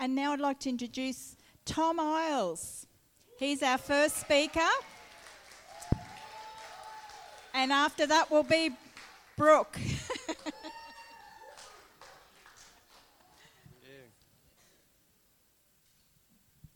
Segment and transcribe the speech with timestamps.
[0.00, 2.86] And now I'd like to introduce Tom Isles.
[3.36, 4.60] He's our first speaker.
[7.52, 8.70] And after that will be
[9.36, 9.76] Brooke.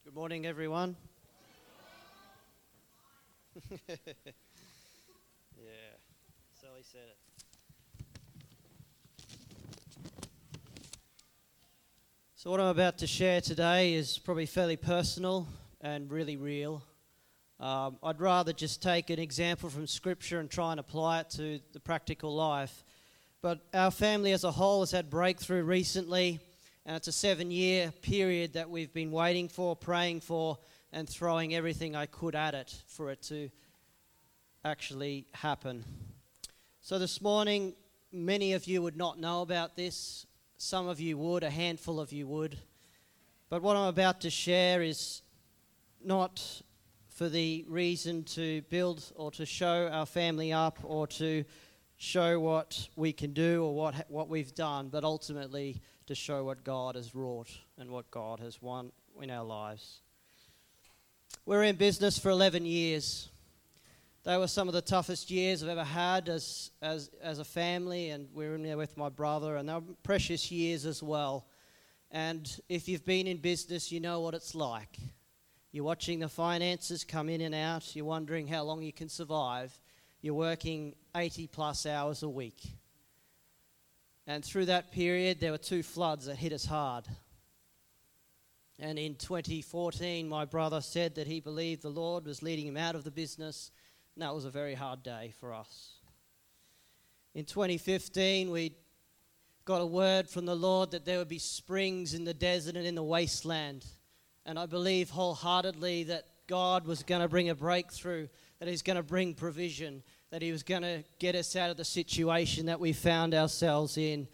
[0.05, 0.97] Good morning, everyone.
[3.71, 3.87] yeah,
[6.61, 7.32] Sally said it.
[12.43, 15.47] So, what I'm about to share today is probably fairly personal
[15.81, 16.83] and really real.
[17.61, 21.61] Um, I'd rather just take an example from Scripture and try and apply it to
[21.73, 22.83] the practical life.
[23.43, 26.41] But our family as a whole has had breakthrough recently,
[26.85, 30.59] and it's a seven year period that we've been waiting for, praying for,
[30.93, 33.51] and throwing everything I could at it for it to
[34.65, 35.85] actually happen.
[36.81, 37.75] So, this morning,
[38.11, 40.27] many of you would not know about this.
[40.65, 42.57] Some of you would, a handful of you would.
[43.51, 45.23] But what I'm about to share is
[46.05, 46.63] not
[47.09, 51.43] for the reason to build or to show our family up or to
[51.97, 56.63] show what we can do or what, what we've done, but ultimately to show what
[56.63, 60.01] God has wrought and what God has won in our lives.
[61.45, 63.32] We're in business for 11 years.
[64.25, 68.11] They were some of the toughest years I've ever had as, as, as a family,
[68.11, 71.49] and we are in there with my brother, and they were precious years as well.
[72.13, 74.97] And if you've been in business, you know what it's like.
[75.73, 79.77] You're watching the finances come in and out, you're wondering how long you can survive.
[80.21, 82.63] You're working 80 plus hours a week.
[84.29, 87.09] And through that period, there were two floods that hit us hard.
[88.79, 92.95] And in 2014, my brother said that he believed the Lord was leading him out
[92.95, 93.73] of the business
[94.15, 95.95] and that was a very hard day for us.
[97.35, 98.73] In 2015, we
[99.65, 102.87] got a word from the Lord that there would be springs in the desert and
[102.87, 103.87] in the wasteland.
[104.45, 108.97] And I believe wholeheartedly that God was going to bring a breakthrough, that He's going
[108.97, 112.81] to bring provision, that He was going to get us out of the situation that
[112.81, 114.29] we found ourselves in.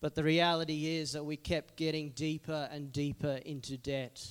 [0.00, 4.26] But the reality is that we kept getting deeper and deeper into debt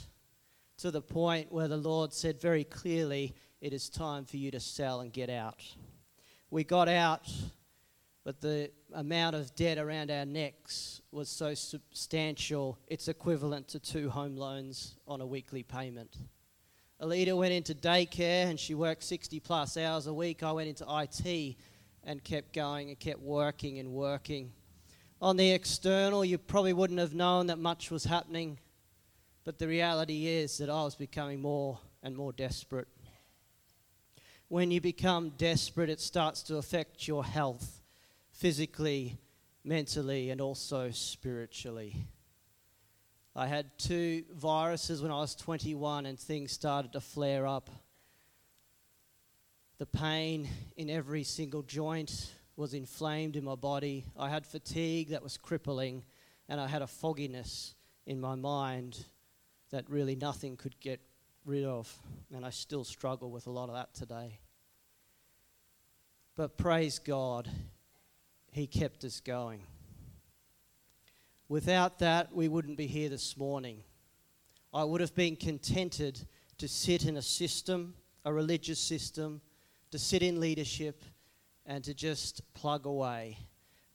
[0.80, 4.60] to the point where the Lord said very clearly, it is time for you to
[4.60, 5.64] sell and get out.
[6.50, 7.32] We got out,
[8.24, 14.10] but the amount of debt around our necks was so substantial, it's equivalent to two
[14.10, 16.18] home loans on a weekly payment.
[17.00, 20.44] Alita went into daycare and she worked 60 plus hours a week.
[20.44, 21.56] I went into IT
[22.04, 24.52] and kept going and kept working and working.
[25.22, 28.58] On the external, you probably wouldn't have known that much was happening,
[29.44, 32.88] but the reality is that I was becoming more and more desperate
[34.52, 37.82] when you become desperate, it starts to affect your health
[38.34, 39.18] physically,
[39.64, 41.96] mentally, and also spiritually.
[43.34, 47.70] I had two viruses when I was 21 and things started to flare up.
[49.78, 54.04] The pain in every single joint was inflamed in my body.
[54.20, 56.04] I had fatigue that was crippling,
[56.50, 57.74] and I had a fogginess
[58.06, 59.06] in my mind
[59.70, 61.00] that really nothing could get
[61.46, 61.94] rid of.
[62.34, 64.40] And I still struggle with a lot of that today.
[66.36, 67.50] But praise God,
[68.52, 69.64] He kept us going.
[71.50, 73.84] Without that, we wouldn't be here this morning.
[74.74, 76.20] I would have been contented
[76.60, 77.94] to sit in a system,
[78.24, 79.42] a religious system,
[79.92, 81.04] to sit in leadership,
[81.66, 83.38] and to just plug away.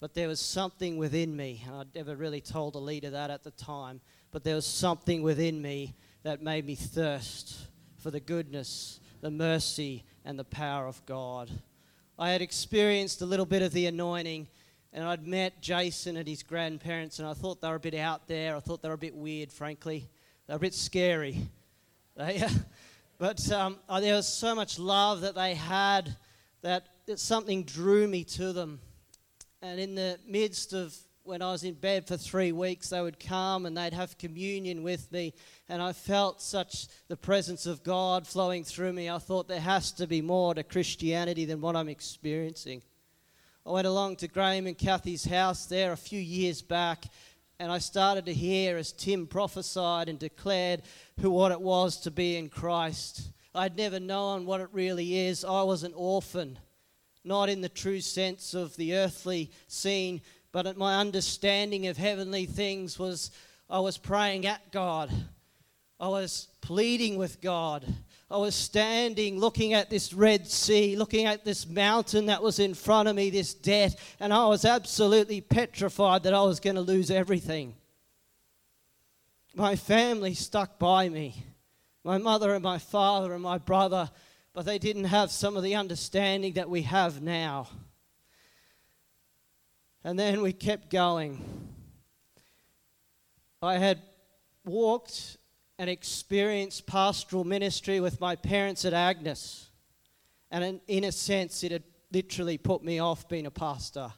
[0.01, 3.43] But there was something within me, and I'd never really told a leader that at
[3.43, 5.95] the time, but there was something within me
[6.27, 7.57] that made me thirst
[7.99, 11.49] for the goodness, the mercy, and the power of God.
[12.19, 14.49] I had experienced a little bit of the anointing,
[14.93, 18.27] and I'd met Jason and his grandparents, and I thought they were a bit out
[18.27, 18.57] there.
[18.57, 20.11] I thought they were a bit weird, frankly.
[20.49, 21.39] They were a bit scary.
[23.19, 26.17] But um, there was so much love that they had
[26.63, 28.81] that something drew me to them.
[29.63, 30.95] And in the midst of
[31.27, 34.83] when I was in bed for three weeks, they would come and they'd have communion
[34.83, 35.35] with me.
[35.69, 39.11] And I felt such the presence of God flowing through me.
[39.11, 42.83] I thought there has to be more to Christianity than what I'm experiencing.
[43.67, 47.07] I went along to Graham and Kathy's house there a few years back,
[47.59, 50.83] and I started to hear as Tim prophesied and declared
[51.21, 53.33] who what it was to be in Christ.
[53.57, 55.45] I'd never known what it really is.
[55.45, 56.61] I was an orphan,
[57.25, 60.21] not in the true sense of the earthly scene,
[60.57, 63.31] but my understanding of heavenly things was
[63.69, 65.13] I was praying at God.
[66.01, 67.85] I was pleading with God.
[68.31, 72.73] I was standing looking at this Red Sea, looking at this mountain that was in
[72.73, 76.81] front of me, this debt, and I was absolutely petrified that I was going to
[76.81, 77.75] lose everything.
[79.55, 81.45] my family stuck by me
[82.03, 84.09] my mother and my father and my brother,
[84.55, 87.69] but they didn't have some of the understanding that we have now.
[90.07, 91.45] And then we kept going.
[93.61, 94.01] I had
[94.65, 95.37] walked
[95.81, 99.69] and experienced pastoral ministry with my parents at Agnes.
[100.53, 101.83] And in, in, a sense, it had
[102.13, 104.13] literally put me off being a pastor.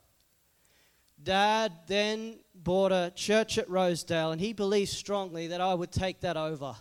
[1.23, 6.21] Dad then bought a church at Rosedale, and he believed strongly that I would take
[6.21, 6.77] that over.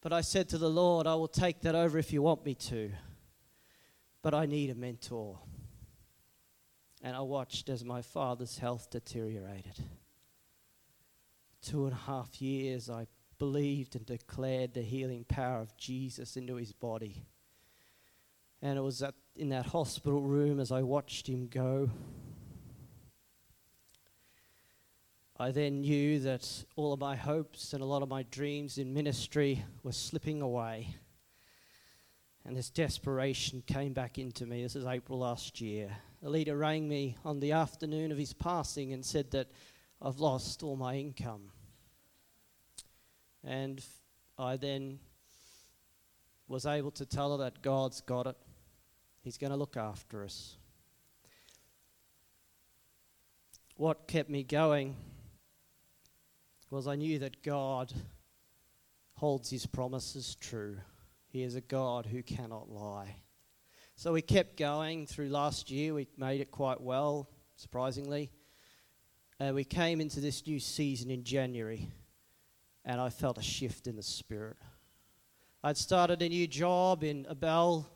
[0.00, 2.54] But I said to the Lord, I will take that over if you want me
[2.54, 2.90] to.
[4.22, 5.38] But I need a mentor.
[7.02, 9.78] And I watched as my father's health deteriorated.
[11.60, 13.06] Two and a half years, I
[13.38, 17.24] believed and declared the healing power of Jesus into his body.
[18.60, 21.90] And it was at, in that hospital room as I watched him go
[25.42, 28.94] I then knew that all of my hopes and a lot of my dreams in
[28.94, 30.94] ministry were slipping away.
[32.44, 34.62] And this desperation came back into me.
[34.62, 35.96] This is April last year.
[36.22, 39.48] The leader rang me on the afternoon of his passing and said that
[40.00, 41.50] I've lost all my income.
[43.44, 43.84] And
[44.38, 44.98] I then
[46.48, 48.36] was able to tell her that God's got it.
[49.22, 50.56] He's going to look after us.
[53.76, 54.96] What kept me going
[56.70, 57.92] was I knew that God
[59.14, 60.78] holds his promises true.
[61.32, 63.16] He is a God who cannot lie.
[63.96, 65.94] So we kept going through last year.
[65.94, 68.30] We made it quite well, surprisingly.
[69.40, 71.88] And we came into this new season in January,
[72.84, 74.58] and I felt a shift in the spirit.
[75.64, 77.88] I'd started a new job in Abel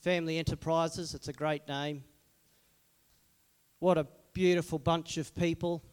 [0.00, 1.14] Family Enterprises.
[1.14, 2.02] It's a great name.
[3.78, 5.84] What a beautiful bunch of people.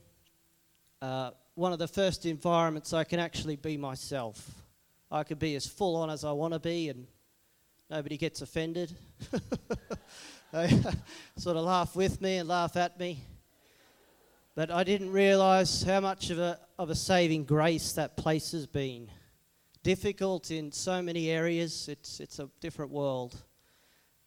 [1.04, 4.63] Uh, one of the first environments I can actually be myself.
[5.14, 7.06] I can be as full on as I want to be, and
[7.88, 8.96] nobody gets offended.
[10.52, 10.68] they
[11.38, 13.24] sort of laugh with me and laugh at me.
[14.56, 18.66] But I didn't realize how much of a, of a saving grace that place has
[18.66, 19.08] been.
[19.84, 23.36] Difficult in so many areas, it's, it's a different world.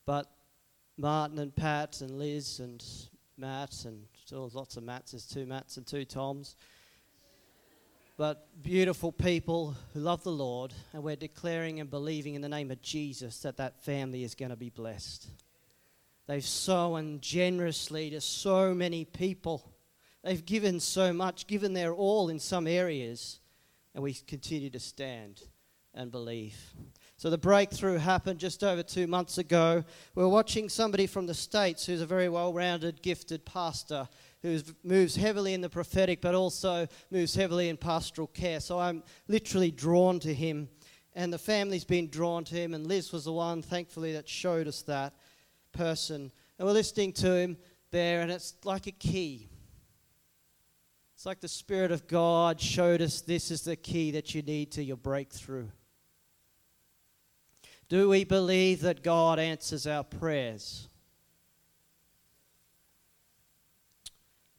[0.05, 0.31] But
[0.97, 2.85] Martin and Pat and Liz and
[3.37, 6.55] Matt, and still lots of Matts, there's two Matts and two Toms
[8.17, 12.71] but beautiful people who love the Lord, and we're declaring and believing in the name
[12.71, 15.29] of Jesus that that family is going to be blessed.
[16.27, 19.71] They've sown generously to so many people.
[20.25, 23.39] They've given so much, given their all in some areas,
[23.95, 25.43] and we continue to stand
[25.95, 26.57] and believe.
[27.19, 29.85] So the breakthrough happened just over two months ago.
[30.15, 34.09] We we're watching somebody from the States who's a very well rounded, gifted pastor
[34.43, 38.61] who moves heavily in the prophetic but also moves heavily in pastoral care.
[38.61, 40.69] So I'm literally drawn to him,
[41.15, 44.69] and the family's been drawn to him, and Liz was the one, thankfully, that showed
[44.69, 45.15] us that
[45.73, 46.31] person.
[46.59, 47.57] And we're listening to him
[47.91, 49.49] there, and it's like a key.
[51.15, 54.73] It's like the Spirit of God showed us this is the key that you need
[54.73, 55.69] to your breakthrough.
[57.89, 60.89] Do we believe that God answers our prayers?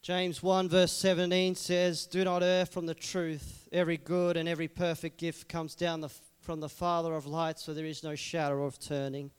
[0.08, 3.68] James 1, verse 17 says, Do not err from the truth.
[3.74, 6.08] Every good and every perfect gift comes down the,
[6.40, 9.32] from the Father of lights, so there is no shadow of turning.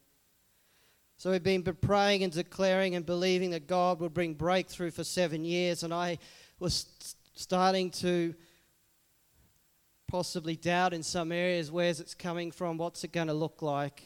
[1.17, 5.43] So we've been praying and declaring and believing that God would bring breakthrough for seven
[5.43, 6.19] years, and I
[6.59, 6.85] was
[7.35, 8.35] starting to
[10.07, 14.03] possibly doubt in some areas where's it's coming from, what's it going to look like.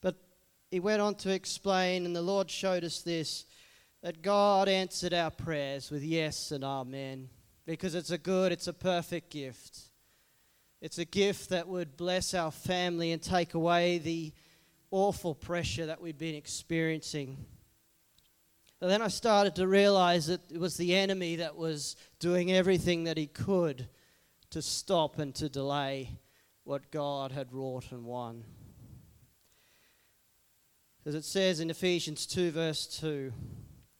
[0.00, 0.16] But
[0.72, 3.44] he went on to explain, and the Lord showed us this
[4.02, 7.28] that God answered our prayers with yes and amen
[7.66, 9.80] because it's a good, it's a perfect gift.
[10.80, 14.32] It's a gift that would bless our family and take away the
[14.90, 17.44] awful pressure that we'd been experiencing.
[18.78, 23.04] But then I started to realize that it was the enemy that was doing everything
[23.04, 23.88] that he could
[24.50, 26.10] to stop and to delay
[26.64, 28.44] what God had wrought and won.
[31.04, 33.32] As it says in Ephesians 2, verse 2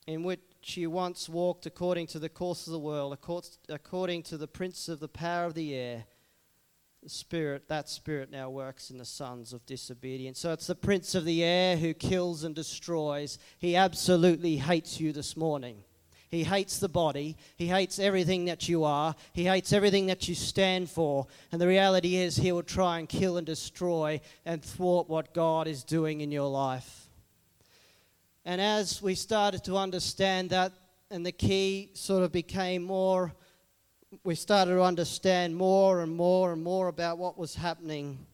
[0.07, 0.41] in which
[0.77, 3.17] you once walked according to the course of the world,
[3.69, 6.05] according to the prince of the power of the air.
[7.03, 10.41] The spirit, that spirit now works in the sons of disobedience.
[10.41, 13.39] So it's the prince of the air who kills and destroys.
[13.59, 15.85] He absolutely hates you this morning.
[16.29, 17.37] He hates the body.
[17.57, 19.15] He hates everything that you are.
[19.33, 21.29] He hates everything that you stand for.
[21.53, 25.69] And the reality is, he will try and kill and destroy and thwart what God
[25.69, 27.06] is doing in your life.
[28.47, 30.73] And as we started to understand that,
[31.11, 33.35] and the key sort of became more
[34.23, 38.25] we started to understand more and more and more about what was happening.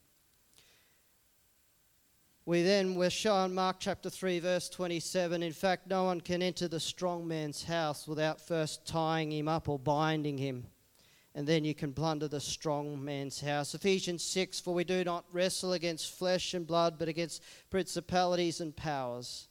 [2.45, 5.43] We then were shown Mark chapter 3, verse 27.
[5.43, 9.69] In fact, no one can enter the strong man's house without first tying him up
[9.69, 10.67] or binding him.
[11.35, 13.75] And then you can plunder the strong man's house.
[13.75, 18.77] Ephesians 6 For we do not wrestle against flesh and blood, but against principalities and
[18.77, 19.49] powers,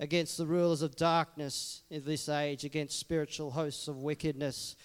[0.00, 4.76] against the rulers of darkness in this age, against spiritual hosts of wickedness.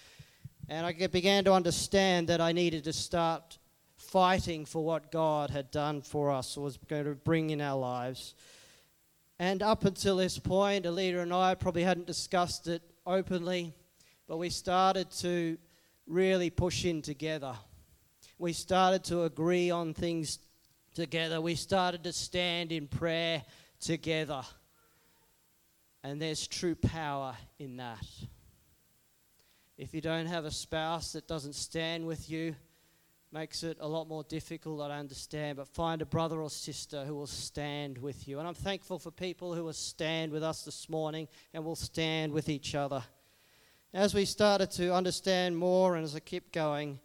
[0.68, 3.58] And I began to understand that I needed to start
[3.96, 7.78] fighting for what God had done for us or was going to bring in our
[7.78, 8.34] lives.
[9.38, 13.72] And up until this point, Alita and I probably hadn't discussed it openly,
[14.28, 15.58] but we started to
[16.06, 17.54] really push in together.
[18.38, 20.38] We started to agree on things
[20.94, 21.40] together.
[21.40, 23.42] We started to stand in prayer
[23.80, 24.42] together.
[26.02, 28.06] And there's true power in that.
[29.76, 32.54] If you don't have a spouse that doesn't stand with you,
[33.32, 37.14] makes it a lot more difficult, I understand, but find a brother or sister who
[37.14, 38.38] will stand with you.
[38.38, 42.32] And I'm thankful for people who will stand with us this morning and will stand
[42.32, 43.02] with each other.
[43.92, 46.98] As we started to understand more and as I kept going,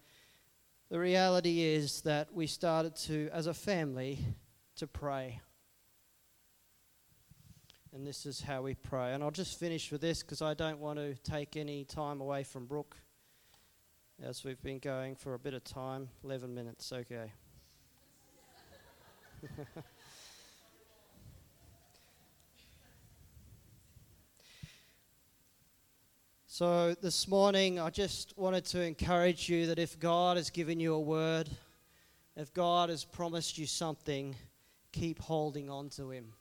[0.90, 4.20] the reality is that we started to, as a family,
[4.78, 5.42] to pray.
[7.96, 9.14] And this is how we pray.
[9.14, 12.44] And I'll just finish with this because I don't want to take any time away
[12.44, 12.98] from Brooke
[14.22, 17.32] as we've been going for a bit of time 11 minutes, okay.
[26.48, 30.96] so, this morning, I just wanted to encourage you that if God has given you
[30.96, 31.50] a word,
[32.36, 34.36] if God has promised you something,
[34.92, 36.34] keep holding on to Him.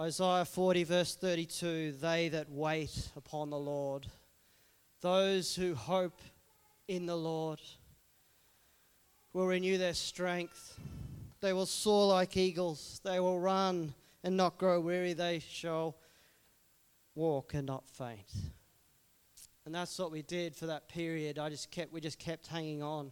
[0.00, 4.06] Isaiah 40, verse 32 They that wait upon the Lord,
[5.00, 6.20] those who hope
[6.86, 7.60] in the Lord,
[9.32, 10.78] will renew their strength.
[11.40, 13.00] They will soar like eagles.
[13.02, 15.14] They will run and not grow weary.
[15.14, 15.96] They shall
[17.16, 18.32] walk and not faint.
[19.66, 21.40] And that's what we did for that period.
[21.40, 23.10] I just kept, we just kept hanging on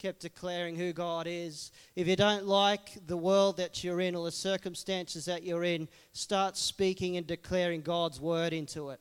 [0.00, 1.72] kept declaring who God is.
[1.94, 5.88] If you don't like the world that you're in or the circumstances that you're in,
[6.14, 9.00] start speaking and declaring God's word into it.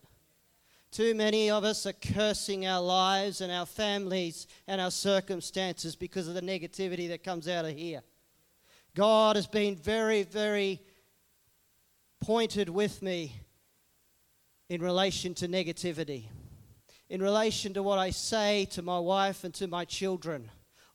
[0.92, 6.28] Too many of us are cursing our lives and our families and our circumstances because
[6.28, 8.02] of the negativity that comes out of here.
[8.94, 10.82] God has been very, very
[12.20, 13.36] pointed with me
[14.68, 16.26] in relation to negativity,
[17.08, 20.50] in relation to what I say to my wife and to my children.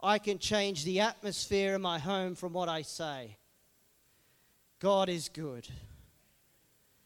[0.05, 3.39] I can change the atmosphere in my home from what I say.
[4.79, 5.67] God is good.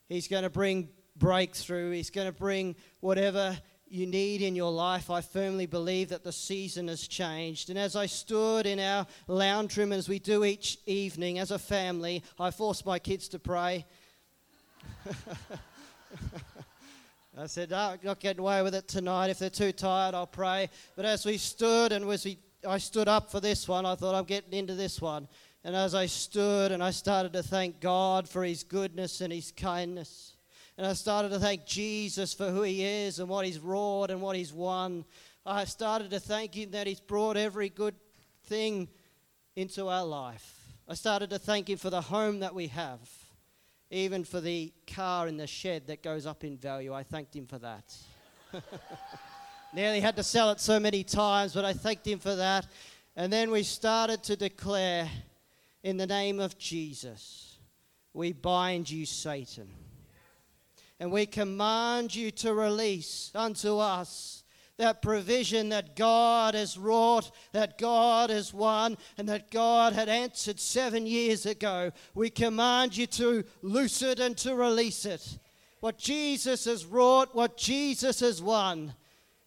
[0.09, 1.93] He's going to bring breakthrough.
[1.93, 5.11] He's going to bring whatever you need in your life.
[5.11, 7.71] I firmly believe that the season has changed.
[7.71, 11.59] And as I stood in our lounge room, as we do each evening as a
[11.59, 13.87] family, I forced my kids to pray.
[17.38, 19.31] I said, I'm not getting away with it tonight.
[19.31, 20.69] If they're too tired, I'll pray.
[20.97, 23.87] But as we stood and as we I stood up for this one.
[23.87, 25.26] I thought I'm getting into this one.
[25.64, 29.52] And as I stood and I started to thank God for his goodness and his
[29.52, 30.37] kindness,
[30.76, 34.22] and I started to thank Jesus for who he is and what he's wrought and
[34.22, 35.04] what he's won,
[35.44, 37.94] I started to thank him that he's brought every good
[38.44, 38.88] thing
[39.56, 40.54] into our life.
[40.87, 43.00] I started to thank him for the home that we have,
[43.90, 46.94] even for the car in the shed that goes up in value.
[46.94, 47.96] I thanked him for that.
[49.75, 52.66] Nearly had to sell it so many times, but I thanked him for that.
[53.16, 55.08] And then we started to declare,
[55.82, 57.58] in the name of Jesus,
[58.14, 59.68] we bind you, Satan.
[60.98, 64.42] And we command you to release unto us
[64.78, 70.58] that provision that God has wrought, that God has won, and that God had answered
[70.58, 71.92] seven years ago.
[72.14, 75.38] We command you to loose it and to release it.
[75.80, 78.94] What Jesus has wrought, what Jesus has won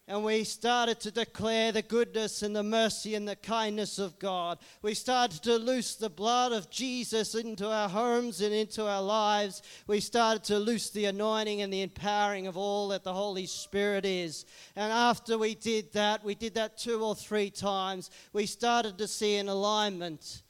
[0.08, 4.58] and we started to declare the goodness and the mercy and the kindness of God.
[4.82, 9.62] We started to loose the blood of Jesus into our homes and into our lives.
[9.86, 14.04] We started to loose the anointing and the empowering of all that the Holy Spirit
[14.04, 14.44] is.
[14.74, 19.06] And after we did that, we did that two or three times, we started to
[19.06, 20.42] see an alignment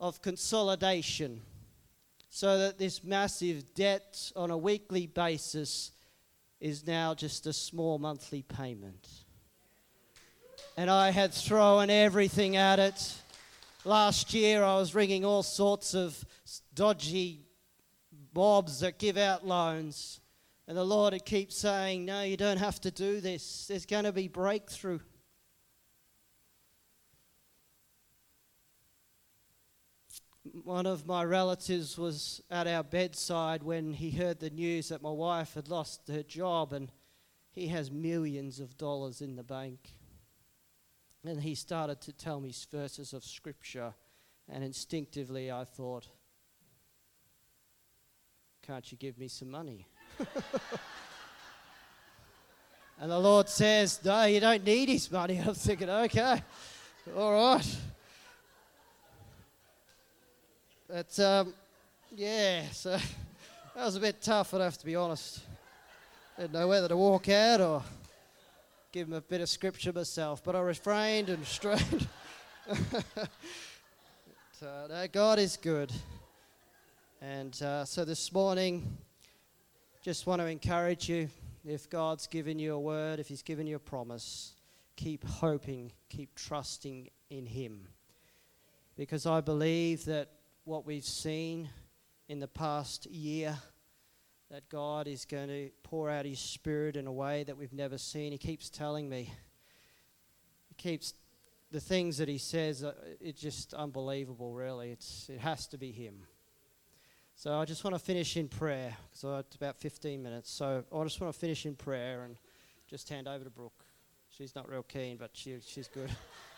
[0.00, 1.42] of consolidation
[2.30, 5.91] so that this massive debt on a weekly basis
[6.62, 9.08] is now just a small monthly payment.
[10.76, 13.14] And I had thrown everything at it.
[13.84, 16.24] Last year, I was ringing all sorts of
[16.72, 17.40] dodgy
[18.32, 20.20] mobs that give out loans.
[20.68, 23.66] And the Lord would keep saying, No, you don't have to do this.
[23.66, 25.00] There's going to be breakthrough.
[30.52, 35.10] One of my relatives was at our bedside when he heard the news that my
[35.10, 36.92] wife had lost her job, and
[37.52, 39.94] he has millions of dollars in the bank.
[41.24, 43.94] And he started to tell me verses of scripture,
[44.46, 46.06] and instinctively I thought,
[48.60, 49.86] Can't you give me some money?
[53.00, 55.38] and the Lord says, No, you don't need his money.
[55.46, 56.42] I'm thinking, Okay,
[57.16, 57.76] all right.
[60.94, 61.54] But um,
[62.14, 62.90] yeah, so
[63.74, 65.40] that was a bit tough, I'd have to be honest.
[66.36, 67.82] Didn't know whether to walk out or
[68.92, 72.06] give him a bit of scripture myself, but I refrained and restrained.
[72.68, 73.24] uh,
[74.90, 75.90] no, God is good.
[77.22, 78.98] And uh, so this morning,
[80.02, 81.30] just want to encourage you
[81.64, 84.52] if God's given you a word, if He's given you a promise,
[84.96, 87.88] keep hoping, keep trusting in Him.
[88.94, 90.28] Because I believe that
[90.64, 91.68] what we've seen
[92.28, 93.56] in the past year
[94.50, 97.98] that God is going to pour out His Spirit in a way that we've never
[97.98, 98.32] seen.
[98.32, 99.32] He keeps telling me.
[100.68, 101.14] He keeps
[101.70, 102.84] the things that He says.
[102.84, 104.90] Uh, it's just unbelievable, really.
[104.90, 106.22] It's it has to be Him.
[107.34, 110.50] So I just want to finish in prayer because it's about 15 minutes.
[110.50, 112.36] So I just want to finish in prayer and
[112.88, 113.84] just hand over to Brooke.
[114.28, 116.10] She's not real keen, but she, she's good.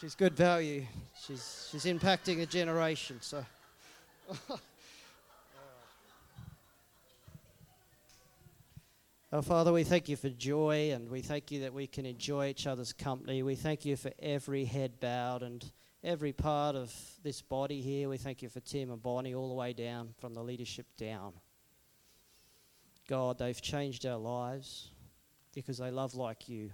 [0.00, 0.84] she's good value.
[1.26, 3.18] She's she's impacting a generation.
[3.20, 3.44] So.
[9.32, 12.46] Oh, Father, we thank you for joy and we thank you that we can enjoy
[12.46, 13.42] each other's company.
[13.42, 15.68] We thank you for every head bowed and
[16.04, 18.08] every part of this body here.
[18.08, 21.32] We thank you for Tim and Bonnie all the way down, from the leadership down.
[23.08, 24.90] God, they've changed our lives
[25.52, 26.70] because they love like you,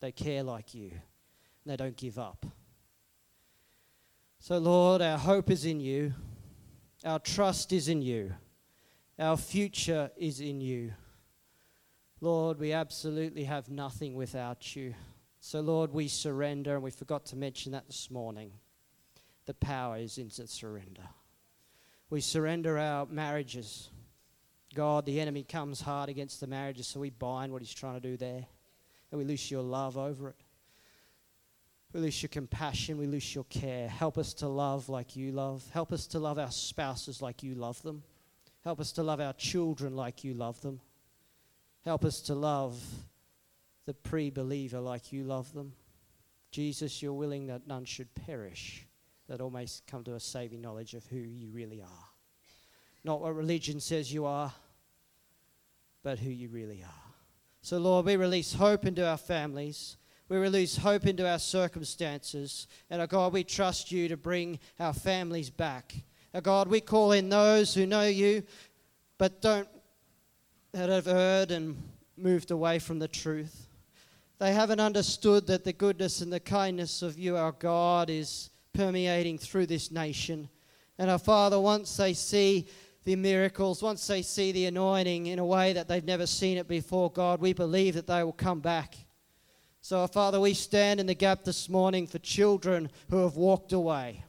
[0.00, 2.44] they care like you, and they don't give up.
[4.46, 6.12] So, Lord, our hope is in you,
[7.02, 8.34] our trust is in you,
[9.18, 10.92] our future is in you.
[12.20, 14.94] Lord, we absolutely have nothing without you.
[15.40, 18.52] So, Lord, we surrender, and we forgot to mention that this morning.
[19.46, 21.08] The power is in surrender.
[22.10, 23.88] We surrender our marriages.
[24.74, 28.08] God, the enemy comes hard against the marriages, so we bind what he's trying to
[28.08, 28.44] do there.
[29.10, 30.43] And we loose your love over it.
[31.94, 32.98] We lose your compassion.
[32.98, 33.88] We lose your care.
[33.88, 35.64] Help us to love like you love.
[35.72, 38.02] Help us to love our spouses like you love them.
[38.64, 40.80] Help us to love our children like you love them.
[41.84, 42.82] Help us to love
[43.86, 45.72] the pre believer like you love them.
[46.50, 48.86] Jesus, you're willing that none should perish,
[49.28, 52.08] that all may come to a saving knowledge of who you really are.
[53.04, 54.52] Not what religion says you are,
[56.02, 57.12] but who you really are.
[57.62, 59.96] So, Lord, we release hope into our families.
[60.28, 62.66] We release hope into our circumstances.
[62.90, 65.94] And, oh God, we trust you to bring our families back.
[66.34, 68.42] Oh God, we call in those who know you
[69.18, 69.68] but don't
[70.72, 71.80] that have heard and
[72.16, 73.68] moved away from the truth.
[74.40, 79.38] They haven't understood that the goodness and the kindness of you, our God, is permeating
[79.38, 80.48] through this nation.
[80.98, 82.66] And our Father, once they see
[83.04, 86.66] the miracles, once they see the anointing in a way that they've never seen it
[86.66, 88.96] before, God, we believe that they will come back.
[89.86, 94.24] So, Father, we stand in the gap this morning for children who have walked away,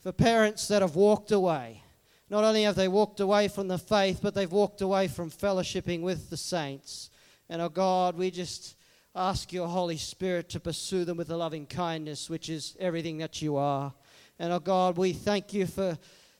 [0.00, 1.84] for parents that have walked away.
[2.30, 6.02] Not only have they walked away from the faith, but they've walked away from fellowshipping
[6.02, 7.10] with the saints.
[7.48, 8.74] And, oh God, we just
[9.14, 13.40] ask your Holy Spirit to pursue them with a loving kindness, which is everything that
[13.40, 13.94] you are.
[14.40, 15.96] And, oh God, we thank you for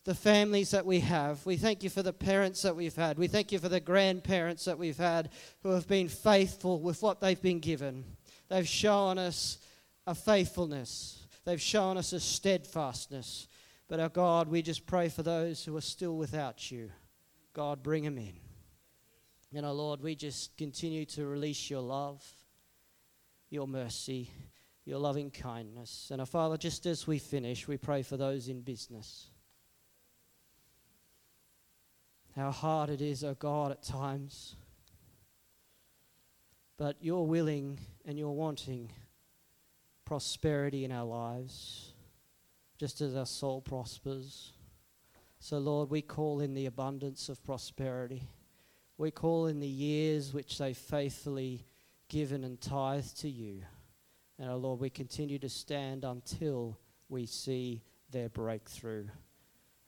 [0.07, 1.45] the families that we have.
[1.45, 3.19] We thank you for the parents that we've had.
[3.19, 5.31] We thank you for the grandparents that we've had
[5.64, 8.05] who have been faithful with what they've been given.
[8.49, 9.59] They've shown us
[10.07, 13.49] a faithfulness, they've shown us a steadfastness.
[13.88, 16.90] But our God, we just pray for those who are still without you.
[17.53, 18.35] God, bring them in.
[19.55, 22.25] And our Lord, we just continue to release your love,
[23.49, 24.31] your mercy,
[24.85, 26.09] your loving kindness.
[26.12, 29.31] And our Father, just as we finish, we pray for those in business.
[32.37, 34.57] How hard it is, O oh God, at times.
[36.77, 38.90] But you're willing and you're wanting
[40.05, 41.94] prosperity in our lives,
[42.79, 44.53] just as our soul prospers.
[45.38, 48.22] So, Lord, we call in the abundance of prosperity.
[48.99, 51.64] We call in the years which they faithfully
[52.09, 53.62] given and tithed to you.
[54.38, 59.07] And, our Lord, we continue to stand until we see their breakthrough.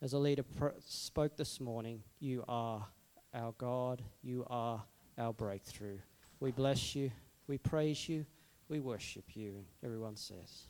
[0.01, 2.87] As a leader pr- spoke this morning, you are
[3.35, 4.01] our God.
[4.23, 4.81] You are
[5.19, 5.99] our breakthrough.
[6.39, 7.11] We bless you.
[7.49, 8.25] We praise you.
[8.69, 9.49] We worship you.
[9.49, 10.69] And everyone says.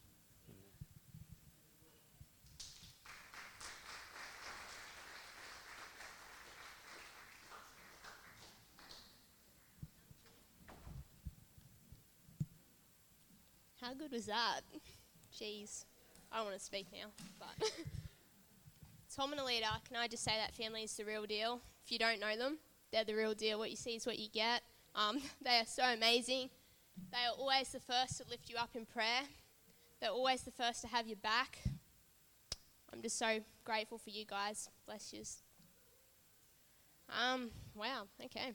[13.78, 14.62] How good was that?
[15.38, 15.84] Jeez.
[16.32, 17.70] I want to speak now, but.
[19.18, 21.60] Tom and Alita, can I just say that family is the real deal?
[21.84, 22.58] If you don't know them,
[22.92, 23.58] they're the real deal.
[23.58, 24.62] What you see is what you get.
[24.94, 26.50] Um, they are so amazing.
[27.10, 29.22] They are always the first to lift you up in prayer.
[30.00, 31.58] They're always the first to have your back.
[32.92, 34.68] I'm just so grateful for you guys.
[34.86, 35.24] Bless you.
[37.10, 38.52] Um, wow, okay.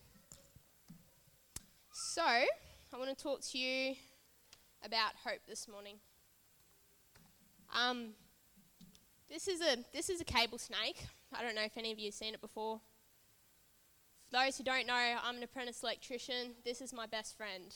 [1.91, 2.47] So, I
[2.97, 3.95] want to talk to you
[4.81, 5.95] about hope this morning.
[7.77, 8.11] Um,
[9.33, 11.07] this is a this is a cable snake.
[11.33, 12.79] I don't know if any of you have seen it before.
[14.29, 16.51] For those who don't know, I'm an apprentice electrician.
[16.63, 17.73] This is my best friend.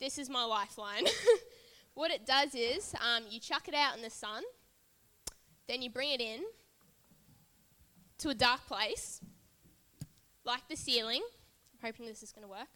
[0.00, 1.04] This is my lifeline.
[1.94, 4.42] what it does is um, you chuck it out in the sun,
[5.68, 6.40] then you bring it in
[8.18, 9.20] to a dark place,
[10.44, 11.22] like the ceiling.
[11.74, 12.68] I'm hoping this is going to work.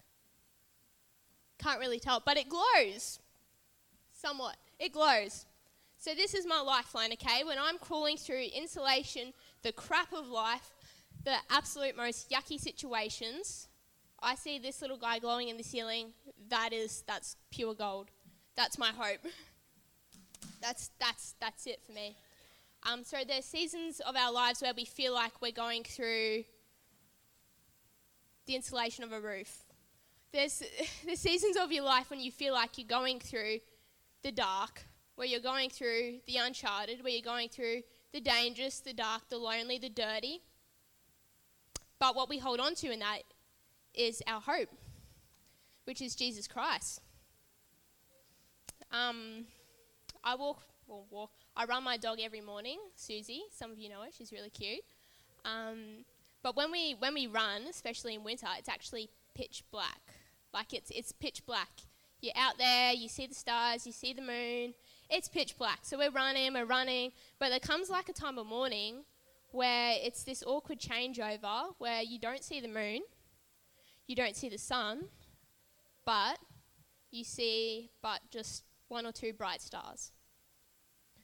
[1.58, 3.18] Can't really tell, but it glows
[4.12, 4.56] somewhat.
[4.78, 5.44] It glows.
[6.00, 7.44] So this is my lifeline, okay?
[7.44, 10.72] When I'm crawling through insulation, the crap of life,
[11.24, 13.68] the absolute most yucky situations,
[14.22, 16.14] I see this little guy glowing in the ceiling.
[16.48, 18.08] That is that's pure gold.
[18.56, 19.20] That's my hope.
[20.62, 22.16] That's that's that's it for me.
[22.90, 26.44] Um, so there's seasons of our lives where we feel like we're going through
[28.46, 29.64] the insulation of a roof.
[30.32, 30.62] There's
[31.06, 33.60] the seasons of your life when you feel like you're going through
[34.22, 34.82] the dark,
[35.20, 37.82] where you're going through the uncharted, where you're going through
[38.14, 40.40] the dangerous, the dark, the lonely, the dirty.
[41.98, 43.24] But what we hold on to in that
[43.92, 44.70] is our hope,
[45.84, 47.02] which is Jesus Christ.
[48.90, 49.44] Um,
[50.24, 53.42] I walk, well, walk, I run my dog every morning, Susie.
[53.54, 54.80] Some of you know her; she's really cute.
[55.44, 56.06] Um,
[56.42, 60.00] but when we when we run, especially in winter, it's actually pitch black.
[60.54, 61.68] Like it's it's pitch black.
[62.22, 64.72] You're out there, you see the stars, you see the moon.
[65.10, 65.80] It's pitch black.
[65.82, 69.02] So we're running, we're running, but there comes like a time of morning
[69.50, 73.00] where it's this awkward changeover where you don't see the moon,
[74.06, 75.06] you don't see the sun,
[76.06, 76.38] but
[77.10, 80.12] you see but just one or two bright stars.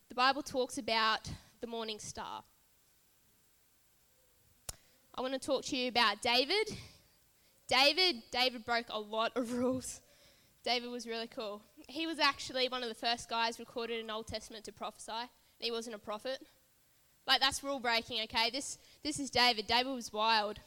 [0.09, 2.43] The Bible talks about the morning star.
[5.15, 6.77] I want to talk to you about David.
[7.69, 10.01] David, David broke a lot of rules.
[10.67, 11.63] David was really cool.
[11.87, 15.31] He was actually one of the first guys recorded in Old Testament to prophesy.
[15.61, 16.41] He wasn't a prophet.
[17.25, 18.51] Like that's rule breaking, okay?
[18.51, 19.69] This this is David.
[19.69, 20.59] David was wild.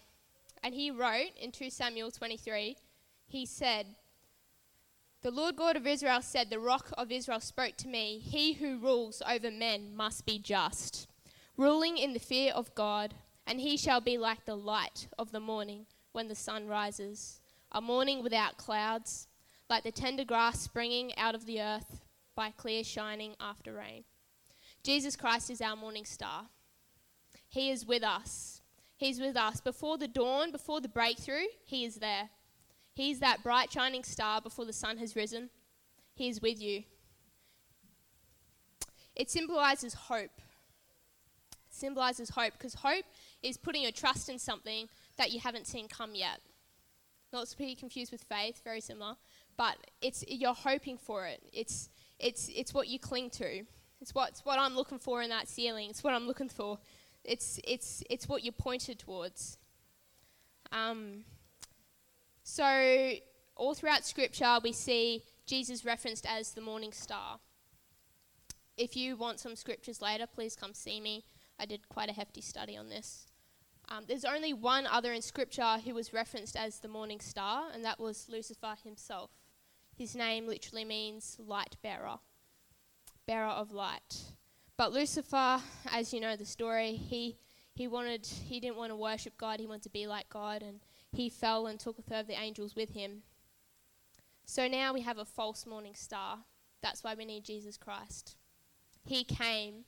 [0.63, 2.77] And he wrote in 2 Samuel 23,
[3.27, 3.87] he said,
[5.21, 8.79] The Lord God of Israel said, The rock of Israel spoke to me, He who
[8.79, 11.07] rules over men must be just,
[11.57, 15.39] ruling in the fear of God, and he shall be like the light of the
[15.41, 19.28] morning when the sun rises, a morning without clouds,
[19.69, 22.01] like the tender grass springing out of the earth
[22.35, 24.03] by clear shining after rain.
[24.83, 26.45] Jesus Christ is our morning star.
[27.47, 28.61] He is with us.
[28.97, 29.61] He's with us.
[29.61, 32.29] Before the dawn, before the breakthrough, He is there.
[32.93, 35.49] He's that bright shining star before the sun has risen.
[36.15, 36.83] He is with you.
[39.15, 40.41] It symbolizes hope.
[41.51, 43.05] It symbolizes hope because hope
[43.41, 46.39] is putting your trust in something that you haven't seen come yet.
[47.31, 49.15] Not to be confused with faith, very similar,
[49.55, 51.43] but it's you're hoping for it.
[51.53, 51.89] It's
[52.19, 53.63] it's it's what you cling to.
[54.01, 55.89] It's what it's what I'm looking for in that ceiling.
[55.89, 56.79] It's what I'm looking for.
[57.23, 59.57] It's it's it's what you're pointed towards.
[60.71, 61.25] Um,
[62.43, 63.13] so
[63.55, 67.39] all throughout Scripture, we see Jesus referenced as the morning star.
[68.77, 71.25] If you want some scriptures later, please come see me.
[71.59, 73.28] I did quite a hefty study on this.
[73.91, 77.83] Um, there's only one other in Scripture who was referenced as the morning star, and
[77.83, 79.31] that was Lucifer himself.
[79.97, 82.19] His name literally means light bearer,
[83.25, 84.15] bearer of light.
[84.77, 85.59] But Lucifer,
[85.91, 87.37] as you know the story, he
[87.73, 90.79] he wanted he didn't want to worship God, he wanted to be like God, and
[91.11, 93.23] he fell and took a third of the angels with him.
[94.45, 96.39] So now we have a false morning star.
[96.81, 98.35] That's why we need Jesus Christ.
[99.05, 99.85] He came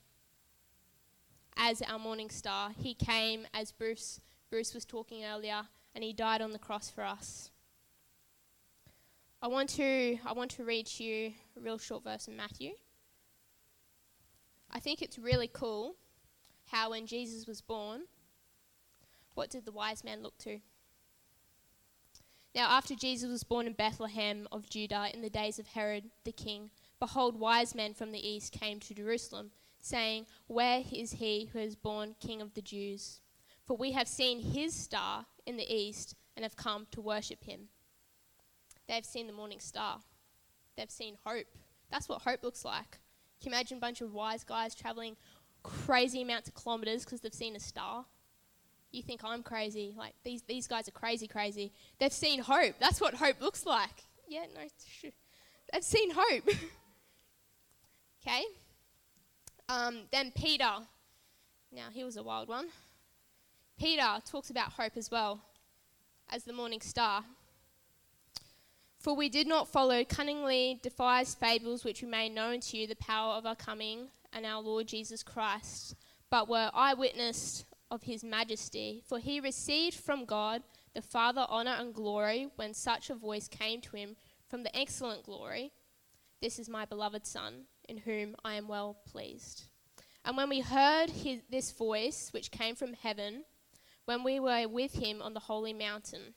[1.56, 2.70] as our morning star.
[2.76, 5.62] He came as Bruce Bruce was talking earlier
[5.94, 7.50] and he died on the cross for us.
[9.40, 12.72] I want to I want to read to you a real short verse in Matthew.
[14.70, 15.96] I think it's really cool
[16.66, 18.02] how when Jesus was born,
[19.34, 20.60] what did the wise man look to?
[22.54, 26.32] Now, after Jesus was born in Bethlehem of Judah in the days of Herod the
[26.32, 29.52] king, behold, wise men from the east came to Jerusalem,
[29.82, 33.20] saying, Where is he who is born king of the Jews?
[33.66, 37.68] For we have seen his star in the east and have come to worship him.
[38.88, 39.98] They have seen the morning star,
[40.76, 41.46] they've seen hope.
[41.90, 42.98] That's what hope looks like.
[43.40, 45.16] Can you imagine a bunch of wise guys traveling
[45.62, 48.06] crazy amounts of kilometers because they've seen a star?
[48.92, 49.94] You think I'm crazy.
[49.96, 51.72] Like, these, these guys are crazy, crazy.
[51.98, 52.76] They've seen hope.
[52.78, 54.04] That's what hope looks like.
[54.28, 54.60] Yeah, no,
[55.72, 56.48] they've seen hope.
[58.26, 58.44] okay?
[59.68, 60.70] Um, then Peter.
[61.70, 62.68] Now, he was a wild one.
[63.78, 65.40] Peter talks about hope as well
[66.30, 67.24] as the morning star.
[68.98, 72.94] For we did not follow cunningly devised fables which we made known to you the
[72.96, 75.96] power of our coming and our Lord Jesus Christ,
[76.30, 79.02] but were eyewitness of his majesty.
[79.06, 80.62] For he received from God
[80.94, 84.16] the Father honour and glory when such a voice came to him
[84.48, 85.72] from the excellent glory
[86.40, 89.64] This is my beloved Son, in whom I am well pleased.
[90.24, 93.44] And when we heard his, this voice, which came from heaven,
[94.04, 96.34] when we were with him on the holy mountain,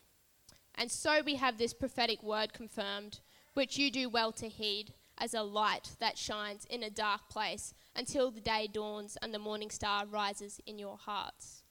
[0.76, 3.20] and so we have this prophetic word confirmed,
[3.54, 7.74] which you do well to heed, as a light that shines in a dark place
[7.96, 11.64] until the day dawns and the morning star rises in your hearts.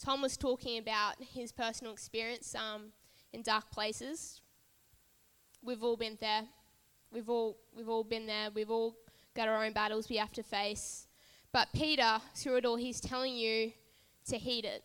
[0.00, 2.92] Tom was talking about his personal experience um,
[3.32, 4.40] in dark places.
[5.62, 6.42] We've all been there.
[7.12, 8.50] We've all, we've all been there.
[8.54, 8.96] We've all
[9.34, 11.06] got our own battles we have to face.
[11.52, 13.72] But Peter, through it all, he's telling you
[14.26, 14.82] to heed it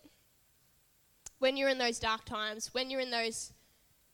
[1.43, 3.51] when you're in those dark times, when you're in those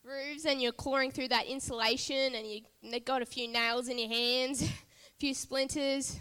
[0.04, 4.10] roofs and you're clawing through that insulation and you've got a few nails in your
[4.10, 6.20] hands, a few splinters,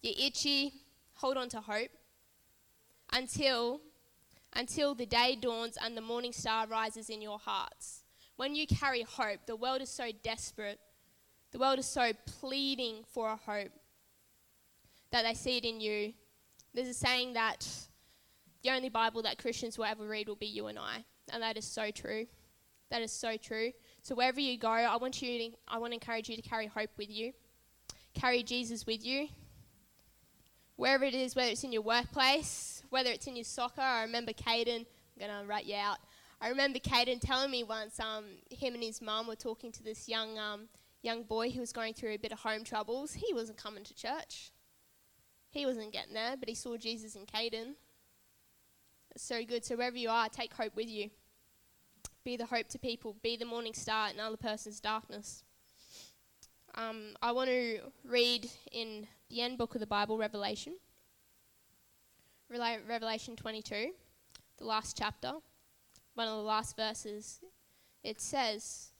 [0.00, 0.72] you're itchy,
[1.14, 1.90] hold on to hope
[3.12, 3.80] until
[4.52, 8.04] until the day dawns and the morning star rises in your hearts.
[8.36, 10.78] When you carry hope, the world is so desperate.
[11.54, 13.70] The world is so pleading for a hope
[15.12, 16.12] that they see it in you.
[16.74, 17.64] There's a saying that
[18.64, 21.04] the only Bible that Christians will ever read will be you and I.
[21.32, 22.26] And that is so true.
[22.90, 23.70] That is so true.
[24.02, 26.66] So wherever you go, I want you to, I want to encourage you to carry
[26.66, 27.32] hope with you.
[28.14, 29.28] Carry Jesus with you.
[30.74, 33.80] Wherever it is, whether it's in your workplace, whether it's in your soccer.
[33.80, 35.98] I remember Caden, I'm going to write you out.
[36.40, 40.08] I remember Caden telling me once um, him and his mum were talking to this
[40.08, 40.62] young, um,
[41.04, 43.12] young boy who was going through a bit of home troubles.
[43.12, 44.50] He wasn't coming to church.
[45.50, 47.74] He wasn't getting there, but he saw Jesus in Caden
[49.14, 49.64] It's so good.
[49.64, 51.10] So wherever you are, take hope with you.
[52.24, 53.16] Be the hope to people.
[53.22, 55.44] Be the morning star in another person's darkness.
[56.74, 60.74] Um, I want to read in the end book of the Bible, Revelation.
[62.50, 63.90] Revelation 22,
[64.58, 65.32] the last chapter,
[66.14, 67.40] one of the last verses.
[68.02, 68.93] It says,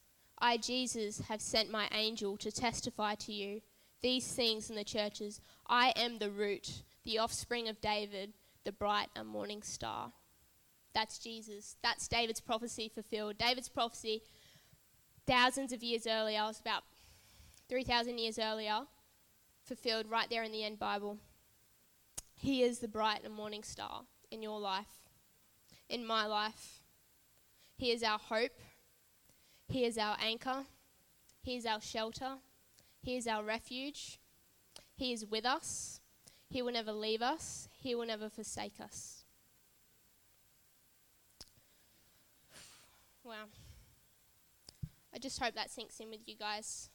[0.44, 3.62] I, Jesus, have sent my angel to testify to you
[4.02, 5.40] these things in the churches.
[5.66, 10.12] I am the root, the offspring of David the bright and morning star.
[10.94, 11.76] That's Jesus.
[11.82, 13.38] That's David's prophecy fulfilled.
[13.38, 14.20] David's prophecy,
[15.26, 16.82] thousands of years earlier, I was about
[17.70, 18.80] 3,000 years earlier,
[19.64, 21.16] fulfilled right there in the end Bible.
[22.34, 25.08] He is the bright and morning star in your life,
[25.88, 26.80] in my life.
[27.78, 28.60] He is our hope.
[29.74, 30.66] He is our anchor.
[31.42, 32.34] He is our shelter.
[33.02, 34.20] He is our refuge.
[34.94, 36.00] He is with us.
[36.48, 37.68] He will never leave us.
[37.72, 39.24] He will never forsake us.
[43.24, 43.46] Wow.
[45.12, 46.88] I just hope that sinks in with you guys.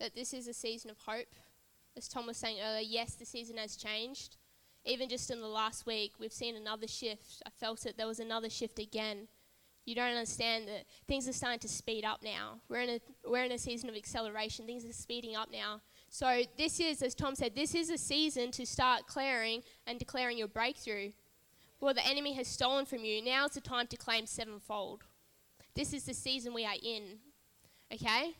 [0.00, 1.32] That this is a season of hope.
[1.96, 4.36] As Tom was saying earlier, yes, the season has changed.
[4.84, 7.42] Even just in the last week, we've seen another shift.
[7.46, 7.96] I felt it.
[7.96, 9.28] There was another shift again.
[9.84, 12.60] You don't understand that things are starting to speed up now.
[12.68, 14.66] We're in a, we're in a season of acceleration.
[14.66, 15.80] Things are speeding up now.
[16.08, 20.38] So, this is, as Tom said, this is a season to start clearing and declaring
[20.38, 21.10] your breakthrough.
[21.80, 25.02] What the enemy has stolen from you, now is the time to claim sevenfold.
[25.74, 27.18] This is the season we are in.
[27.92, 28.36] Okay?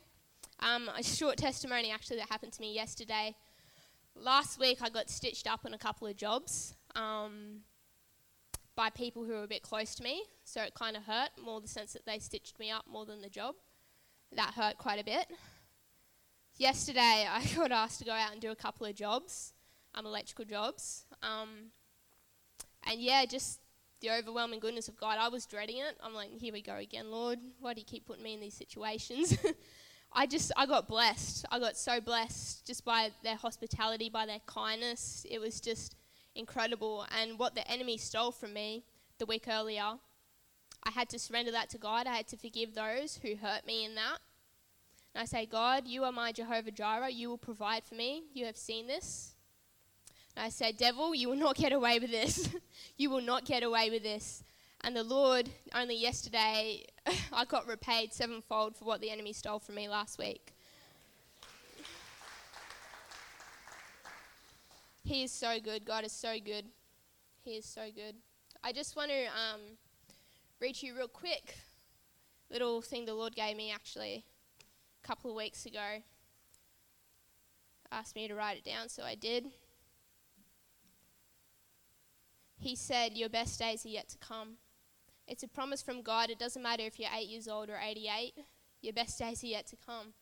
[0.60, 3.34] Um, a short testimony actually that happened to me yesterday.
[4.16, 7.62] Last week, I got stitched up on a couple of jobs um,
[8.76, 11.60] by people who were a bit close to me, so it kind of hurt more
[11.60, 13.54] the sense that they stitched me up more than the job.
[14.32, 15.26] That hurt quite a bit.
[16.56, 19.52] Yesterday, I got asked to go out and do a couple of jobs,
[19.94, 21.04] um, electrical jobs.
[21.22, 21.70] Um,
[22.86, 23.60] and yeah, just
[24.00, 25.18] the overwhelming goodness of God.
[25.18, 25.96] I was dreading it.
[26.02, 27.38] I'm like, here we go again, Lord.
[27.60, 29.36] Why do you keep putting me in these situations?
[30.12, 31.46] I just, I got blessed.
[31.50, 35.26] I got so blessed just by their hospitality, by their kindness.
[35.28, 35.96] It was just
[36.34, 37.06] incredible.
[37.18, 38.84] And what the enemy stole from me,
[39.18, 39.94] the week earlier,
[40.82, 42.06] I had to surrender that to God.
[42.06, 44.18] I had to forgive those who hurt me in that.
[45.14, 47.10] And I say, God, you are my Jehovah Jireh.
[47.10, 48.24] You will provide for me.
[48.34, 49.34] You have seen this.
[50.36, 52.48] And I said, Devil, you will not get away with this.
[52.96, 54.42] you will not get away with this.
[54.82, 56.84] And the Lord, only yesterday,
[57.32, 60.53] I got repaid sevenfold for what the enemy stole from me last week.
[65.04, 65.84] He is so good.
[65.84, 66.64] God is so good.
[67.42, 68.16] He is so good.
[68.62, 69.60] I just want to um,
[70.60, 71.56] read you real quick
[72.50, 74.24] little thing the Lord gave me actually
[75.02, 76.02] a couple of weeks ago.
[77.92, 79.48] Asked me to write it down, so I did.
[82.58, 84.54] He said, Your best days are yet to come.
[85.28, 86.30] It's a promise from God.
[86.30, 88.32] It doesn't matter if you're eight years old or 88,
[88.80, 90.14] your best days are yet to come.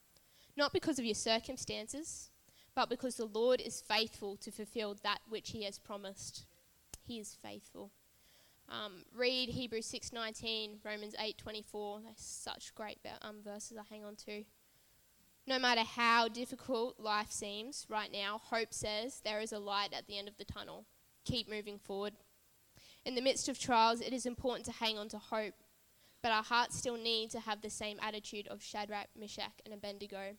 [0.56, 2.30] Not because of your circumstances,
[2.74, 6.46] but because the Lord is faithful to fulfill that which He has promised.
[7.04, 7.90] He is faithful.
[8.68, 12.02] Um, read Hebrews 6:19, Romans 8:24.
[12.02, 14.44] They're such great um, verses I hang on to.
[15.46, 20.06] No matter how difficult life seems right now, hope says there is a light at
[20.06, 20.86] the end of the tunnel.
[21.24, 22.14] Keep moving forward.
[23.04, 25.54] In the midst of trials, it is important to hang on to hope,
[26.22, 30.36] but our hearts still need to have the same attitude of Shadrach, Meshach, and Abednego.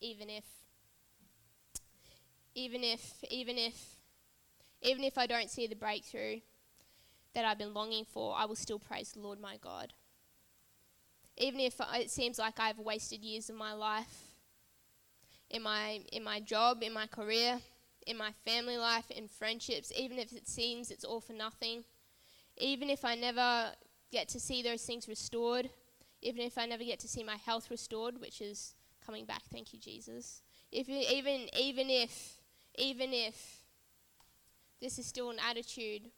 [0.00, 0.44] Even if,
[2.54, 3.96] even if, even if,
[4.82, 6.40] even if I don't see the breakthrough,
[7.34, 9.92] that I've been longing for, I will still praise the Lord my God.
[11.38, 14.34] Even if it seems like I've wasted years of my life
[15.48, 17.58] in my, in my job, in my career,
[18.06, 21.84] in my family life, in friendships, even if it seems it's all for nothing,
[22.58, 23.72] even if I never
[24.10, 25.70] get to see those things restored,
[26.20, 29.72] even if I never get to see my health restored, which is coming back, thank
[29.72, 30.42] you, Jesus.
[30.70, 32.38] If even even if
[32.76, 33.64] even if
[34.80, 36.10] this is still an attitude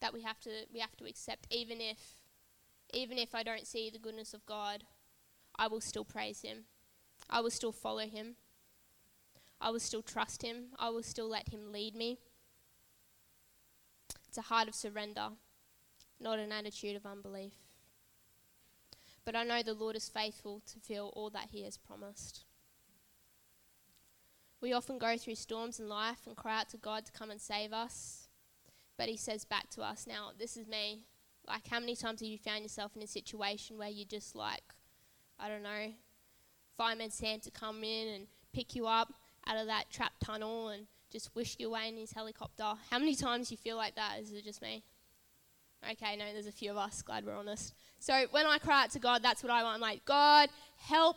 [0.00, 1.98] that we have to we have to accept even if
[2.92, 4.84] even if I don't see the goodness of God,
[5.56, 6.64] I will still praise him.
[7.28, 8.36] I will still follow him.
[9.60, 10.68] I will still trust him.
[10.78, 12.18] I will still let him lead me.
[14.28, 15.28] It's a heart of surrender,
[16.18, 17.52] not an attitude of unbelief.
[19.24, 22.44] But I know the Lord is faithful to fulfill all that he has promised.
[24.60, 27.40] We often go through storms in life and cry out to God to come and
[27.40, 28.28] save us
[29.00, 30.98] but he says back to us, now, this is me.
[31.48, 34.62] Like, how many times have you found yourself in a situation where you just like,
[35.38, 35.94] I don't know,
[36.76, 39.14] fireman Sam to come in and pick you up
[39.46, 42.74] out of that trap tunnel and just whisk you away in his helicopter?
[42.90, 44.18] How many times you feel like that?
[44.20, 44.82] Is it just me?
[45.90, 47.00] Okay, no, there's a few of us.
[47.00, 47.72] Glad we're honest.
[48.00, 49.76] So when I cry out to God, that's what I want.
[49.76, 51.16] I'm like, God, help.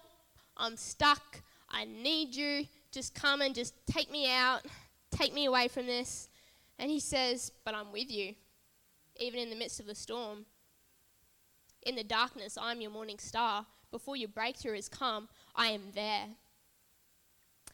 [0.56, 1.41] I'm stuck.
[1.69, 2.65] I need you.
[2.93, 4.62] Just come and just take me out.
[5.10, 6.29] Take me away from this.
[6.77, 8.36] And he says, But I'm with you,
[9.19, 10.45] even in the midst of the storm.
[11.82, 13.65] In the darkness, I'm your morning star.
[13.91, 16.27] Before your breakthrough has come, I am there.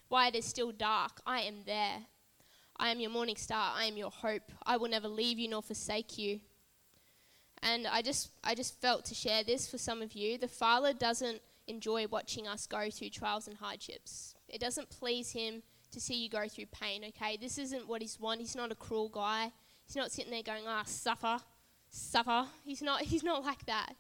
[0.08, 2.06] While it is still dark, I am there.
[2.78, 3.74] I am your morning star.
[3.76, 4.52] I am your hope.
[4.66, 6.40] I will never leave you nor forsake you.
[7.62, 10.38] And I just, I just felt to share this for some of you.
[10.38, 14.36] The Father doesn't enjoy watching us go through trials and hardships.
[14.48, 17.38] It doesn't please Him to see you go through pain, okay?
[17.38, 18.42] This isn't what he's want.
[18.42, 19.52] He's not a cruel guy.
[19.86, 21.40] He's not sitting there going, ah, suffer,
[21.90, 22.46] suffer.
[22.64, 23.94] He's not, he's not like that.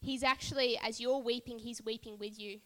[0.00, 2.60] He's actually, as you're weeping, he's weeping with you.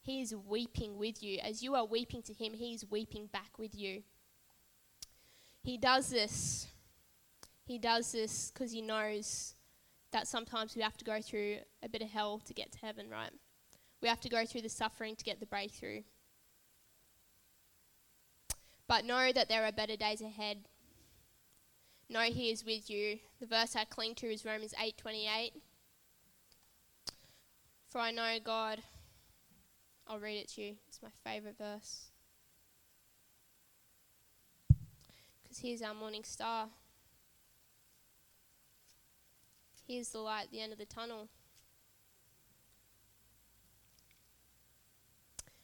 [0.00, 1.38] He is weeping with you.
[1.42, 4.02] As you are weeping to him, he's weeping back with you.
[5.62, 6.66] He does this.
[7.64, 9.54] He does this because he knows
[10.14, 13.10] that sometimes we have to go through a bit of hell to get to heaven,
[13.10, 13.32] right?
[14.00, 16.02] We have to go through the suffering to get the breakthrough.
[18.86, 20.68] But know that there are better days ahead.
[22.08, 23.18] Know he is with you.
[23.40, 25.60] The verse I cling to is Romans 8:28.
[27.88, 28.84] For I know God.
[30.06, 30.76] I'll read it to you.
[30.86, 32.10] It's my favorite verse.
[35.42, 36.68] Because he is our morning star.
[39.86, 41.28] He is the light at the end of the tunnel.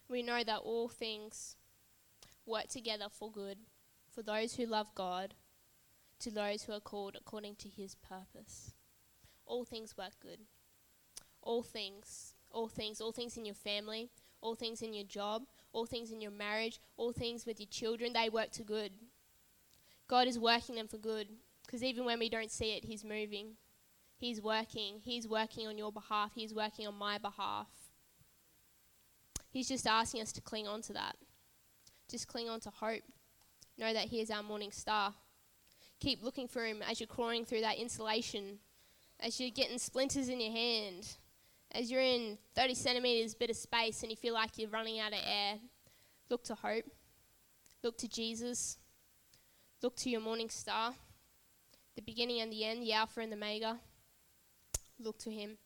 [0.09, 1.57] We know that all things
[2.45, 3.59] work together for good
[4.13, 5.35] for those who love God,
[6.19, 8.75] to those who are called according to his purpose.
[9.47, 10.41] All things work good.
[11.43, 14.11] All things, all things, all things in your family,
[14.43, 18.13] all things in your job, all things in your marriage, all things with your children,
[18.13, 18.93] they work to good.
[20.09, 21.29] God is working them for good
[21.65, 23.53] because even when we don't see it, He's moving.
[24.21, 25.01] He's working.
[25.03, 26.33] He's working on your behalf.
[26.35, 27.69] He's working on my behalf.
[29.51, 31.17] He's just asking us to cling on to that.
[32.07, 33.01] Just cling on to hope.
[33.79, 35.15] Know that He is our morning star.
[36.01, 38.59] keep looking for Him as you're crawling through that insulation,
[39.21, 41.17] as you're getting splinters in your hand,
[41.73, 45.13] as you're in 30 centimeters bit of space and you feel like you're running out
[45.13, 45.55] of air.
[46.29, 46.85] Look to hope.
[47.83, 48.77] Look to Jesus.
[49.83, 50.93] Look to your morning star,
[51.97, 53.79] the beginning and the end, the Alpha and the Omega.
[55.01, 55.57] Look to Him.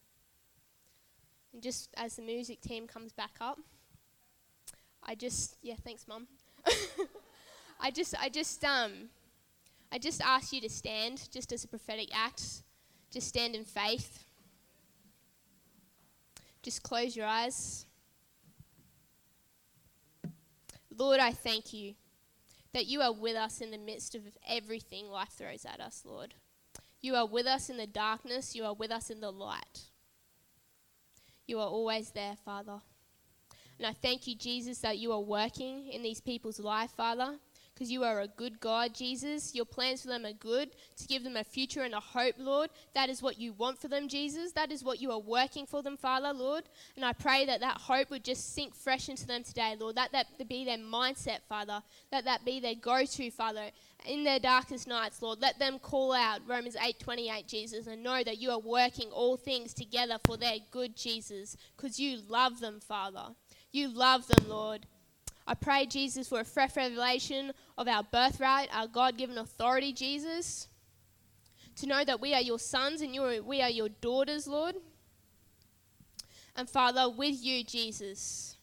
[1.52, 3.58] And just as the music team comes back up,
[5.02, 6.26] I just yeah, thanks, Mum.
[7.80, 9.10] I just I just um
[9.92, 12.62] I just ask you to stand just as a prophetic act.
[13.10, 14.24] Just stand in faith.
[16.62, 17.86] Just close your eyes.
[20.96, 21.94] Lord, I thank you
[22.72, 26.34] that you are with us in the midst of everything life throws at us, Lord.
[27.04, 29.82] You are with us in the darkness, you are with us in the light.
[31.46, 32.80] You are always there, Father.
[33.76, 37.34] And I thank you, Jesus, that you are working in these people's life, Father
[37.74, 39.54] because you are a good God, Jesus.
[39.54, 42.70] Your plans for them are good, to give them a future and a hope, Lord.
[42.94, 44.52] That is what you want for them, Jesus.
[44.52, 46.64] That is what you are working for them, Father, Lord.
[46.96, 49.96] And I pray that that hope would just sink fresh into them today, Lord.
[49.96, 51.82] That that be their mindset, Father.
[52.12, 53.70] That that be their go-to, Father.
[54.06, 58.38] In their darkest nights, Lord, let them call out Romans 8:28, Jesus, and know that
[58.38, 63.34] you are working all things together for their good, Jesus, because you love them, Father.
[63.72, 64.86] You love them, Lord.
[65.46, 70.68] I pray, Jesus, for a fresh revelation of our birthright, our God given authority, Jesus.
[71.76, 74.76] To know that we are your sons and you are, we are your daughters, Lord.
[76.56, 78.56] And Father, with you, Jesus,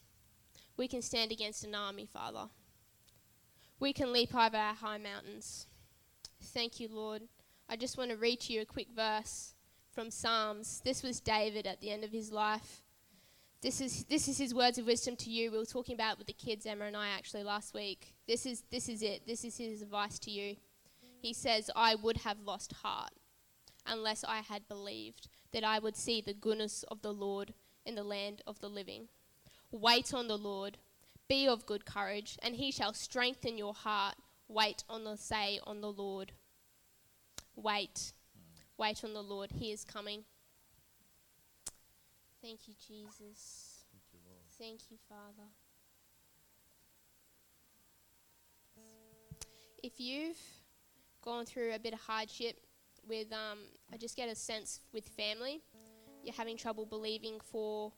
[0.78, 2.48] we can stand against an army, Father.
[3.80, 5.68] We can leap over our high mountains.
[6.42, 7.24] Thank you, Lord.
[7.70, 9.54] I just want to read to you a quick verse
[9.92, 10.82] from Psalms.
[10.84, 12.82] This was David at the end of his life.
[13.62, 15.52] This is, this is his words of wisdom to you.
[15.52, 18.16] We were talking about with the kids, Emma and I, actually last week.
[18.28, 19.28] This is, this is it.
[19.28, 20.56] This is his advice to you.
[21.22, 23.12] He says, I would have lost heart
[23.86, 27.54] unless I had believed that I would see the goodness of the Lord
[27.86, 29.10] in the land of the living.
[29.72, 30.80] Wait on the Lord,
[31.28, 34.16] be of good courage, and he shall strengthen your heart.
[34.48, 36.32] Wait on the say on the Lord.
[37.56, 38.14] Wait.
[38.78, 39.52] Wait on the Lord.
[39.52, 40.24] He is coming.
[42.42, 43.86] Thank you, Jesus.
[43.92, 44.42] Thank you, Lord.
[44.58, 45.48] Thank you, Father.
[49.84, 50.40] If you've
[51.24, 52.56] gone through a bit of hardship
[53.08, 53.60] with, um,
[53.94, 55.62] I just get a sense with family,
[56.24, 57.92] you're having trouble believing for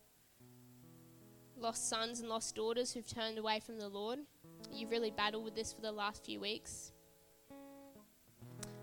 [1.58, 4.20] lost sons and lost daughters who've turned away from the Lord.
[4.74, 6.92] You've really battled with this for the last few weeks.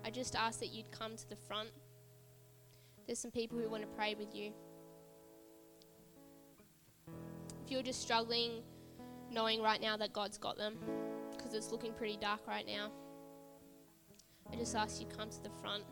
[0.03, 1.69] I just ask that you'd come to the front.
[3.05, 4.53] There's some people who want to pray with you
[7.71, 8.61] you're just struggling
[9.31, 10.77] knowing right now that God's got them,
[11.31, 12.91] because it's looking pretty dark right now,
[14.51, 15.83] I just ask you come to the front.